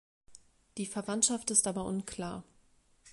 Die 0.79 0.87
Verwandtschaft 0.87 1.51
ist 1.51 1.67
aber 1.67 1.85
unklar. 1.85 2.43